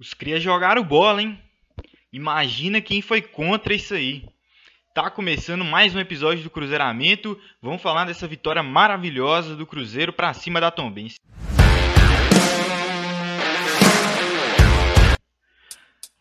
Os 0.00 0.14
cria 0.14 0.38
jogaram 0.38 0.84
bola, 0.84 1.20
hein? 1.20 1.36
Imagina 2.12 2.80
quem 2.80 3.02
foi 3.02 3.20
contra 3.20 3.74
isso 3.74 3.94
aí. 3.94 4.24
Tá 4.94 5.10
começando 5.10 5.64
mais 5.64 5.92
um 5.92 5.98
episódio 5.98 6.44
do 6.44 6.50
Cruzeiramento. 6.50 7.36
Vamos 7.60 7.82
falar 7.82 8.04
dessa 8.04 8.28
vitória 8.28 8.62
maravilhosa 8.62 9.56
do 9.56 9.66
Cruzeiro 9.66 10.12
para 10.12 10.32
cima 10.32 10.60
da 10.60 10.70
Tombense. 10.70 11.16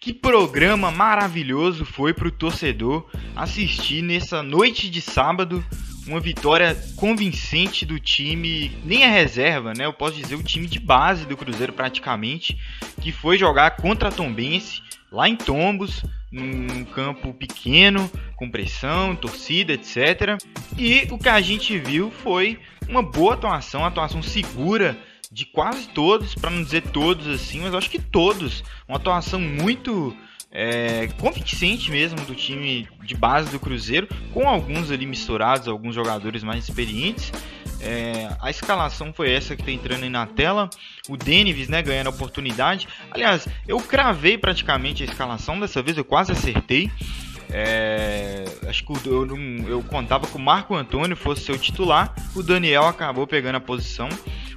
Que 0.00 0.12
programa 0.12 0.90
maravilhoso 0.90 1.84
foi 1.84 2.12
para 2.12 2.26
o 2.26 2.32
torcedor 2.32 3.08
assistir 3.36 4.02
nessa 4.02 4.42
noite 4.42 4.90
de 4.90 5.00
sábado 5.00 5.64
uma 6.06 6.20
vitória 6.20 6.76
convincente 6.96 7.84
do 7.84 7.98
time, 7.98 8.76
nem 8.84 9.04
a 9.04 9.10
reserva, 9.10 9.72
né? 9.74 9.84
Eu 9.84 9.92
posso 9.92 10.16
dizer 10.16 10.34
o 10.34 10.42
time 10.42 10.66
de 10.66 10.78
base 10.78 11.26
do 11.26 11.36
Cruzeiro 11.36 11.72
praticamente, 11.72 12.58
que 13.00 13.12
foi 13.12 13.38
jogar 13.38 13.72
contra 13.72 14.08
a 14.08 14.12
Tombense 14.12 14.82
lá 15.10 15.28
em 15.28 15.36
Tombos, 15.36 16.04
num 16.30 16.84
campo 16.84 17.34
pequeno, 17.34 18.10
com 18.36 18.50
pressão, 18.50 19.16
torcida, 19.16 19.72
etc. 19.72 20.38
E 20.78 21.08
o 21.10 21.18
que 21.18 21.28
a 21.28 21.40
gente 21.40 21.76
viu 21.78 22.10
foi 22.10 22.58
uma 22.88 23.02
boa 23.02 23.34
atuação, 23.34 23.80
uma 23.80 23.88
atuação 23.88 24.22
segura 24.22 24.96
de 25.30 25.44
quase 25.44 25.88
todos, 25.88 26.34
para 26.34 26.50
não 26.50 26.62
dizer 26.62 26.82
todos 26.82 27.26
assim, 27.28 27.60
mas 27.60 27.74
acho 27.74 27.90
que 27.90 28.00
todos. 28.00 28.64
Uma 28.88 28.96
atuação 28.96 29.40
muito 29.40 30.16
é, 30.52 31.08
convincente 31.18 31.90
mesmo 31.90 32.18
do 32.22 32.34
time 32.34 32.88
de 33.04 33.16
base 33.16 33.50
do 33.50 33.60
Cruzeiro, 33.60 34.08
com 34.32 34.48
alguns 34.48 34.90
ali 34.90 35.06
misturados, 35.06 35.68
alguns 35.68 35.94
jogadores 35.94 36.42
mais 36.42 36.64
experientes. 36.64 37.32
É, 37.80 38.28
a 38.40 38.50
escalação 38.50 39.12
foi 39.12 39.32
essa 39.32 39.56
que 39.56 39.62
está 39.62 39.72
entrando 39.72 40.02
aí 40.02 40.10
na 40.10 40.26
tela. 40.26 40.68
O 41.08 41.16
Denives, 41.16 41.68
né, 41.68 41.80
ganhando 41.82 42.08
a 42.08 42.10
oportunidade. 42.10 42.88
Aliás, 43.10 43.46
eu 43.66 43.78
cravei 43.78 44.36
praticamente 44.36 45.02
a 45.02 45.06
escalação 45.06 45.58
dessa 45.58 45.82
vez, 45.82 45.96
eu 45.96 46.04
quase 46.04 46.32
acertei. 46.32 46.90
É, 47.52 48.44
acho 48.68 48.84
que 48.84 49.08
eu, 49.08 49.26
eu, 49.26 49.36
eu 49.68 49.82
contava 49.82 50.26
que 50.26 50.36
o 50.36 50.40
Marco 50.40 50.74
Antônio 50.74 51.16
fosse 51.16 51.42
seu 51.42 51.58
titular, 51.58 52.14
o 52.36 52.44
Daniel 52.44 52.86
acabou 52.86 53.26
pegando 53.26 53.56
a 53.56 53.60
posição. 53.60 54.08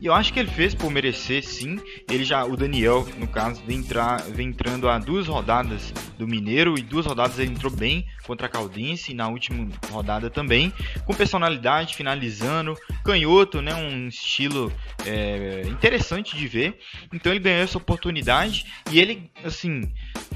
E 0.00 0.06
eu 0.06 0.14
acho 0.14 0.32
que 0.32 0.38
ele 0.38 0.50
fez 0.50 0.74
por 0.74 0.90
merecer, 0.90 1.44
sim. 1.44 1.78
Ele 2.10 2.24
já, 2.24 2.44
o 2.44 2.56
Daniel, 2.56 3.06
no 3.18 3.28
caso, 3.28 3.62
vem, 3.66 3.78
entrar, 3.78 4.22
vem 4.22 4.48
entrando 4.48 4.88
a 4.88 4.98
duas 4.98 5.26
rodadas 5.26 5.92
do 6.18 6.26
Mineiro 6.26 6.78
e 6.78 6.82
duas 6.82 7.04
rodadas 7.04 7.38
ele 7.38 7.52
entrou 7.52 7.70
bem 7.70 8.06
contra 8.26 8.46
a 8.46 8.50
Caldense 8.50 9.12
e 9.12 9.14
na 9.14 9.28
última 9.28 9.68
rodada 9.90 10.30
também, 10.30 10.72
com 11.04 11.12
personalidade, 11.12 11.96
finalizando, 11.96 12.76
canhoto, 13.04 13.60
né, 13.60 13.74
um 13.74 14.08
estilo 14.08 14.72
é, 15.04 15.62
interessante 15.66 16.36
de 16.36 16.46
ver. 16.46 16.78
Então 17.12 17.32
ele 17.32 17.40
ganhou 17.40 17.62
essa 17.62 17.76
oportunidade 17.76 18.66
e 18.90 19.00
ele, 19.00 19.30
assim, 19.44 19.90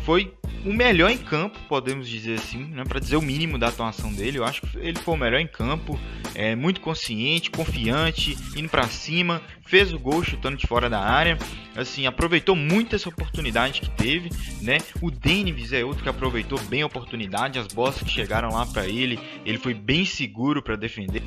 foi 0.05 0.35
o 0.65 0.73
melhor 0.73 1.11
em 1.11 1.19
campo, 1.19 1.59
podemos 1.69 2.09
dizer 2.09 2.39
assim, 2.39 2.65
né, 2.65 2.85
para 2.85 2.99
dizer 2.99 3.17
o 3.17 3.23
mínimo 3.23 3.59
da 3.59 3.69
atuação 3.69 4.13
dele. 4.13 4.39
Eu 4.39 4.45
acho 4.45 4.63
que 4.63 4.79
ele 4.79 4.99
foi 4.99 5.15
o 5.15 5.17
melhor 5.17 5.41
em 5.41 5.47
campo, 5.47 5.99
é, 6.35 6.55
muito 6.55 6.81
consciente, 6.81 7.51
confiante, 7.51 8.37
indo 8.57 8.69
para 8.69 8.89
cima, 8.89 9.41
fez 9.67 9.93
o 9.93 9.99
gol 9.99 10.23
chutando 10.23 10.57
de 10.57 10.67
fora 10.67 10.89
da 10.89 11.01
área, 11.01 11.39
assim, 11.77 12.07
aproveitou 12.07 12.55
muito 12.55 12.95
essa 12.95 13.09
oportunidade 13.09 13.81
que 13.81 13.91
teve, 13.91 14.31
né? 14.61 14.79
O 15.01 15.11
Denives 15.11 15.73
é 15.73 15.85
outro 15.85 16.03
que 16.03 16.09
aproveitou 16.09 16.59
bem 16.65 16.83
a 16.83 16.87
oportunidade, 16.87 17.59
as 17.59 17.69
bolas 17.69 17.99
que 17.99 18.11
chegaram 18.11 18.51
lá 18.51 18.67
para 18.67 18.87
ele, 18.87 19.19
ele 19.45 19.59
foi 19.59 19.75
bem 19.75 20.05
seguro 20.05 20.63
para 20.63 20.77
defender. 20.77 21.23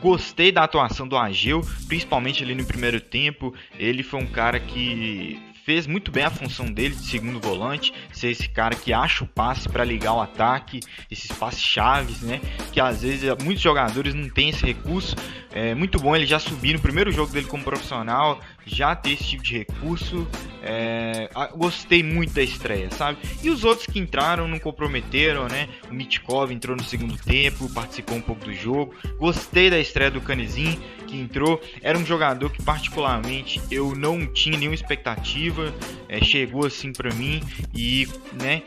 Gostei 0.00 0.50
da 0.50 0.64
atuação 0.64 1.06
do 1.06 1.16
Ageu, 1.16 1.60
principalmente 1.86 2.42
ali 2.42 2.54
no 2.54 2.64
primeiro 2.64 3.00
tempo. 3.00 3.54
Ele 3.78 4.02
foi 4.02 4.22
um 4.22 4.26
cara 4.26 4.58
que 4.58 5.38
fez 5.70 5.86
muito 5.86 6.10
bem 6.10 6.24
a 6.24 6.30
função 6.30 6.66
dele 6.66 6.96
de 6.96 7.06
segundo 7.06 7.38
volante, 7.38 7.94
ser 8.12 8.28
esse 8.28 8.48
cara 8.48 8.74
que 8.74 8.92
acha 8.92 9.22
o 9.22 9.26
passe 9.28 9.68
para 9.68 9.84
ligar 9.84 10.14
o 10.14 10.20
ataque, 10.20 10.80
esses 11.08 11.30
passes 11.30 11.62
chaves, 11.62 12.22
né? 12.22 12.40
Que 12.72 12.80
às 12.80 13.02
vezes 13.02 13.32
muitos 13.44 13.62
jogadores 13.62 14.12
não 14.12 14.28
têm 14.28 14.48
esse 14.48 14.66
recurso. 14.66 15.14
É 15.52 15.72
muito 15.72 16.00
bom 16.00 16.16
ele 16.16 16.26
já 16.26 16.40
subir 16.40 16.72
no 16.72 16.80
primeiro 16.80 17.12
jogo 17.12 17.32
dele 17.32 17.46
como 17.46 17.62
profissional, 17.62 18.40
já 18.66 18.96
ter 18.96 19.12
esse 19.12 19.22
tipo 19.22 19.44
de 19.44 19.58
recurso. 19.58 20.26
É, 20.62 21.28
gostei 21.56 22.02
muito 22.02 22.34
da 22.34 22.42
estreia, 22.42 22.90
sabe? 22.90 23.18
E 23.42 23.50
os 23.50 23.64
outros 23.64 23.86
que 23.86 23.98
entraram 23.98 24.46
não 24.46 24.58
comprometeram, 24.58 25.48
né? 25.48 25.68
O 25.90 25.94
Mitkov 25.94 26.52
entrou 26.52 26.76
no 26.76 26.84
segundo 26.84 27.16
tempo, 27.16 27.72
participou 27.72 28.16
um 28.16 28.22
pouco 28.22 28.44
do 28.44 28.52
jogo. 28.52 28.94
Gostei 29.18 29.70
da 29.70 29.78
estreia 29.78 30.10
do 30.10 30.20
Canizin, 30.20 30.78
que 31.06 31.16
entrou. 31.18 31.60
Era 31.82 31.98
um 31.98 32.04
jogador 32.04 32.50
que, 32.50 32.62
particularmente, 32.62 33.60
eu 33.70 33.94
não 33.94 34.26
tinha 34.26 34.58
nenhuma 34.58 34.74
expectativa. 34.74 35.72
É, 36.08 36.22
chegou 36.22 36.66
assim 36.66 36.92
para 36.92 37.12
mim 37.14 37.40
e, 37.74 38.06
né? 38.32 38.62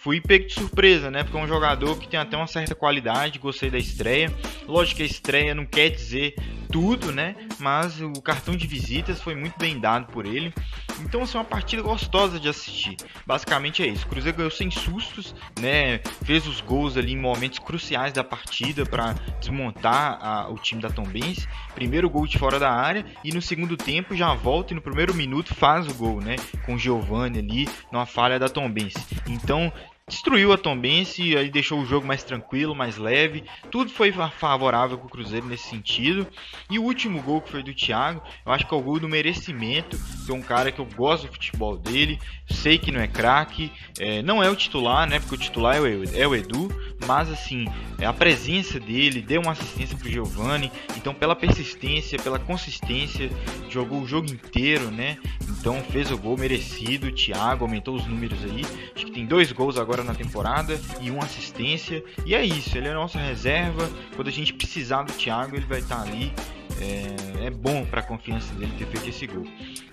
fui 0.00 0.20
pego 0.20 0.46
de 0.46 0.54
surpresa, 0.54 1.10
né? 1.10 1.22
Porque 1.22 1.36
é 1.36 1.40
um 1.40 1.48
jogador 1.48 1.98
que 1.98 2.08
tem 2.08 2.18
até 2.18 2.36
uma 2.36 2.46
certa 2.46 2.74
qualidade, 2.74 3.38
gostei 3.38 3.70
da 3.70 3.78
estreia. 3.78 4.32
Lógico 4.66 4.98
que 4.98 5.02
a 5.02 5.06
estreia 5.06 5.54
não 5.54 5.66
quer 5.66 5.90
dizer 5.90 6.34
tudo, 6.70 7.12
né? 7.12 7.34
Mas 7.58 8.00
o 8.00 8.12
cartão 8.22 8.56
de 8.56 8.66
visitas 8.66 9.20
foi 9.20 9.34
muito 9.34 9.58
bem 9.58 9.78
dado 9.78 10.06
por 10.12 10.24
ele. 10.24 10.52
Então, 11.00 11.22
assim, 11.22 11.38
uma 11.38 11.44
partida 11.44 11.82
gostosa 11.82 12.38
de 12.38 12.48
assistir. 12.48 12.96
Basicamente 13.26 13.82
é 13.82 13.86
isso. 13.86 14.06
O 14.06 14.08
Cruzeiro 14.08 14.36
ganhou 14.36 14.50
sem 14.50 14.70
sustos, 14.70 15.34
né? 15.60 15.98
Fez 16.24 16.46
os 16.46 16.60
gols 16.60 16.96
ali 16.96 17.12
em 17.12 17.18
momentos 17.18 17.58
cruciais 17.58 18.12
da 18.12 18.24
partida 18.24 18.84
para 18.84 19.14
desmontar 19.40 20.18
a, 20.20 20.48
o 20.48 20.56
time 20.56 20.80
da 20.80 20.90
Tombense. 20.90 21.46
Primeiro 21.74 22.10
gol 22.10 22.26
de 22.26 22.38
fora 22.38 22.58
da 22.58 22.70
área 22.70 23.04
e 23.24 23.32
no 23.32 23.40
segundo 23.40 23.76
tempo 23.76 24.14
já 24.14 24.34
volta 24.34 24.72
e 24.72 24.76
no 24.76 24.82
primeiro 24.82 25.14
minuto 25.14 25.54
faz 25.54 25.86
o 25.86 25.94
gol, 25.94 26.20
né? 26.20 26.36
Com 26.64 26.74
o 26.74 26.78
Giovani 26.78 27.38
ali 27.38 27.68
numa 27.92 28.06
falha 28.06 28.38
da 28.38 28.48
Tombense. 28.48 28.98
Então, 29.26 29.72
destruiu 30.08 30.52
a 30.52 30.58
Tombense, 30.58 31.36
aí 31.36 31.50
deixou 31.50 31.80
o 31.80 31.86
jogo 31.86 32.06
mais 32.06 32.24
tranquilo, 32.24 32.74
mais 32.74 32.96
leve. 32.96 33.44
Tudo 33.70 33.90
foi 33.90 34.10
favorável 34.12 34.98
para 34.98 35.06
o 35.06 35.10
Cruzeiro 35.10 35.46
nesse 35.46 35.68
sentido. 35.68 36.26
E 36.70 36.78
o 36.78 36.82
último 36.82 37.22
gol 37.22 37.40
que 37.40 37.50
foi 37.50 37.62
do 37.62 37.74
Thiago, 37.74 38.22
eu 38.44 38.50
acho 38.50 38.66
que 38.66 38.74
é 38.74 38.76
o 38.76 38.82
gol 38.82 38.98
do 38.98 39.08
merecimento. 39.08 39.98
Que 40.24 40.32
é 40.32 40.34
um 40.34 40.42
cara 40.42 40.72
que 40.72 40.80
eu 40.80 40.86
gosto 40.96 41.26
do 41.26 41.32
futebol 41.32 41.76
dele, 41.76 42.18
sei 42.50 42.78
que 42.78 42.90
não 42.90 43.00
é 43.00 43.06
craque, 43.06 43.70
é, 43.98 44.22
não 44.22 44.42
é 44.42 44.50
o 44.50 44.56
titular, 44.56 45.08
né? 45.08 45.20
Porque 45.20 45.34
o 45.34 45.38
titular 45.38 45.76
é 45.76 45.80
o, 45.80 46.16
é 46.16 46.26
o 46.26 46.34
Edu, 46.34 46.68
mas 47.06 47.30
assim, 47.30 47.66
é 47.98 48.06
a 48.06 48.12
presença 48.12 48.80
dele 48.80 49.20
deu 49.20 49.40
uma 49.40 49.52
assistência 49.52 49.96
para 49.96 50.08
o 50.08 50.10
Giovani. 50.10 50.72
Então, 50.96 51.14
pela 51.14 51.36
persistência, 51.36 52.18
pela 52.18 52.38
consistência, 52.38 53.30
jogou 53.68 54.00
o 54.00 54.06
jogo 54.06 54.30
inteiro, 54.30 54.90
né? 54.90 55.18
Então, 55.48 55.82
fez 55.90 56.10
o 56.10 56.18
gol 56.18 56.36
merecido. 56.36 57.08
O 57.08 57.12
Thiago 57.12 57.64
aumentou 57.64 57.94
os 57.94 58.06
números 58.06 58.42
aí. 58.44 58.64
Acho 58.94 59.06
que 59.06 59.12
tem 59.12 59.26
dois 59.26 59.52
gols 59.52 59.76
agora 59.78 59.97
agora 59.98 60.04
na 60.04 60.14
temporada 60.14 60.80
e 61.00 61.10
uma 61.10 61.24
assistência. 61.24 62.02
E 62.24 62.34
é 62.34 62.44
isso, 62.44 62.76
ele 62.76 62.88
é 62.88 62.94
nossa 62.94 63.18
reserva. 63.18 63.90
Quando 64.14 64.28
a 64.28 64.32
gente 64.32 64.52
precisar 64.52 65.02
do 65.02 65.12
Thiago, 65.12 65.56
ele 65.56 65.66
vai 65.66 65.80
estar 65.80 66.00
ali. 66.00 66.32
É, 66.80 67.46
é 67.46 67.50
bom 67.50 67.84
para 67.84 68.00
a 68.00 68.04
confiança 68.04 68.54
dele 68.54 68.72
ter 68.78 68.86
feito 68.86 69.08
esse 69.08 69.26
gol. 69.26 69.44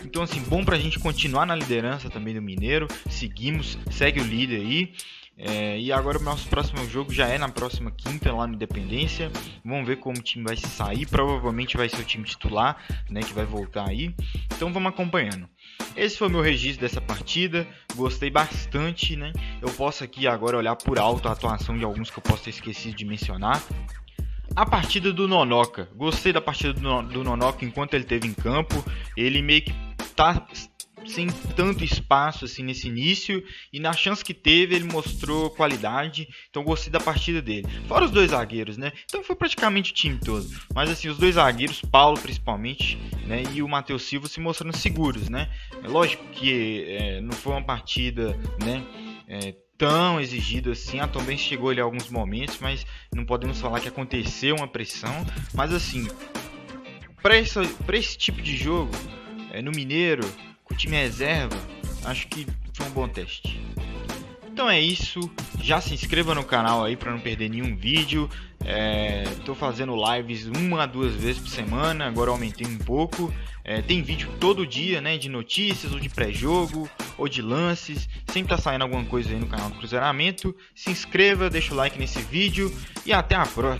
Então, 0.03 0.21
assim, 0.21 0.39
bom 0.41 0.63
para 0.63 0.75
a 0.75 0.79
gente 0.79 0.99
continuar 0.99 1.45
na 1.45 1.55
liderança 1.55 2.09
também 2.09 2.33
do 2.33 2.41
Mineiro. 2.41 2.88
Seguimos, 3.09 3.77
segue 3.89 4.19
o 4.19 4.23
líder 4.23 4.57
aí. 4.57 4.94
É, 5.38 5.78
e 5.78 5.91
agora 5.91 6.18
o 6.18 6.23
nosso 6.23 6.47
próximo 6.47 6.88
jogo 6.88 7.13
já 7.13 7.28
é 7.28 7.38
na 7.38 7.50
próxima 7.50 7.91
quinta 7.91 8.34
lá 8.34 8.47
no 8.47 8.53
Independência. 8.53 9.29
Vamos 9.63 9.85
ver 9.85 9.97
como 9.97 10.18
o 10.18 10.22
time 10.22 10.46
vai 10.46 10.56
se 10.56 10.68
sair. 10.68 11.06
Provavelmente 11.06 11.75
vai 11.75 11.90
ser 11.90 12.01
o 12.01 12.06
time 12.06 12.23
titular, 12.23 12.78
né, 13.09 13.22
que 13.22 13.34
vai 13.34 13.45
voltar 13.45 13.88
aí. 13.90 14.16
Então 14.56 14.72
vamos 14.72 14.90
acompanhando. 14.90 15.47
Esse 15.95 16.18
foi 16.18 16.28
o 16.28 16.31
meu 16.31 16.41
registro 16.41 16.81
dessa 16.81 17.01
partida. 17.01 17.68
Gostei 17.95 18.29
bastante, 18.29 19.16
né? 19.16 19.34
Eu 19.62 19.69
posso 19.69 20.03
aqui 20.03 20.28
agora 20.28 20.57
olhar 20.57 20.75
por 20.75 20.97
alto 20.97 21.28
a 21.28 21.31
atuação 21.31 21.78
de 21.78 21.84
alguns 21.84 22.09
que 22.09 22.18
eu 22.18 22.24
posso 22.24 22.44
ter 22.44 22.51
esquecido 22.51 22.95
de 22.95 23.06
mencionar. 23.06 23.62
A 24.56 24.66
partida 24.66 25.12
do 25.12 25.28
Nonoca. 25.28 25.90
Gostei 25.95 26.31
da 26.31 26.40
partida 26.40 26.74
do 26.74 27.24
Nonoca 27.24 27.66
enquanto 27.66 27.94
ele 27.94 28.06
teve 28.06 28.28
em 28.28 28.34
campo. 28.34 28.84
Ele 29.18 29.41
meio 29.41 29.63
que 29.63 29.74
tá 30.16 30.45
sem 31.05 31.27
tanto 31.55 31.83
espaço 31.83 32.45
assim 32.45 32.63
nesse 32.63 32.88
início 32.88 33.44
e 33.71 33.80
na 33.80 33.94
chance 33.94 34.24
que 34.24 34.33
teve 34.33 34.75
ele 34.75 34.85
mostrou 34.85 35.50
qualidade, 35.50 36.27
então 36.50 36.63
gostei 36.63 36.91
da 36.91 37.00
partida 37.00 37.41
dele. 37.41 37.68
Fora 37.88 38.06
os 38.06 38.12
dois 38.12 38.31
zagueiros, 38.31 38.77
né? 38.77 38.91
Então 39.06 39.24
foi 39.24 39.35
praticamente 39.35 39.91
o 39.91 39.95
time 39.95 40.19
todo. 40.19 40.47
Mas 40.74 40.89
assim, 40.89 41.07
os 41.07 41.18
dois 41.18 41.35
zagueiros, 41.35 41.81
Paulo 41.81 42.19
principalmente, 42.19 42.97
né, 43.25 43.44
e 43.53 43.62
o 43.62 43.68
Matheus 43.68 44.03
Silva 44.03 44.27
se 44.27 44.39
mostrando 44.39 44.75
seguros, 44.75 45.30
né? 45.30 45.50
É 45.83 45.88
lógico 45.88 46.24
que 46.31 46.85
é, 46.88 47.21
não 47.21 47.33
foi 47.33 47.53
uma 47.53 47.63
partida, 47.63 48.38
né, 48.63 48.83
é, 49.27 49.56
tão 49.77 50.19
exigido 50.19 50.71
assim. 50.71 51.00
A 51.00 51.07
Tom 51.07 51.25
chegou 51.38 51.69
ali 51.69 51.81
alguns 51.81 52.09
momentos, 52.09 52.57
mas 52.59 52.85
não 53.13 53.25
podemos 53.25 53.59
falar 53.59 53.80
que 53.80 53.88
aconteceu 53.88 54.56
uma 54.56 54.68
pressão. 54.68 55.25
Mas 55.53 55.74
assim, 55.74 56.07
para 57.21 57.38
esse, 57.38 57.59
esse 57.94 58.18
tipo 58.18 58.41
de 58.41 58.56
jogo, 58.56 58.91
é, 59.51 59.62
no 59.62 59.71
Mineiro, 59.71 60.24
com 60.65 60.73
o 60.73 60.77
time 60.77 60.97
reserva, 60.97 61.57
acho 62.03 62.27
que 62.27 62.45
foi 62.73 62.85
um 62.88 62.91
bom 62.91 63.07
teste. 63.07 63.62
Então 64.56 64.69
é 64.69 64.79
isso. 64.79 65.19
Já 65.62 65.81
se 65.81 65.94
inscreva 65.94 66.33
no 66.33 66.44
canal 66.44 66.85
aí 66.85 66.95
para 66.95 67.12
não 67.12 67.19
perder 67.19 67.50
nenhum 67.50 67.75
vídeo. 67.75 68.29
Estou 69.38 69.53
é, 69.53 69.57
fazendo 69.57 69.94
lives 69.95 70.45
uma 70.45 70.83
a 70.83 70.85
duas 70.85 71.13
vezes 71.13 71.41
por 71.41 71.50
semana. 71.50 72.07
Agora 72.07 72.31
aumentei 72.31 72.65
um 72.65 72.77
pouco. 72.77 73.33
É, 73.65 73.81
tem 73.81 74.01
vídeo 74.01 74.29
todo 74.39 74.65
dia, 74.65 75.01
né? 75.01 75.17
De 75.17 75.27
notícias 75.27 75.91
ou 75.91 76.00
de 76.00 76.07
pré-jogo 76.07 76.89
ou 77.18 77.27
de 77.27 77.41
lances. 77.41 78.07
Sempre 78.31 78.56
tá 78.56 78.57
saindo 78.57 78.83
alguma 78.83 79.03
coisa 79.03 79.29
aí 79.29 79.38
no 79.38 79.47
canal 79.47 79.69
do 79.69 79.75
Cruzeiramento. 79.75 80.56
Se 80.73 80.89
inscreva, 80.89 81.50
deixa 81.50 81.73
o 81.73 81.77
like 81.77 82.00
nesse 82.00 82.21
vídeo 82.21 82.73
e 83.06 83.11
até 83.11 83.35
a 83.35 83.45
próxima. 83.45 83.73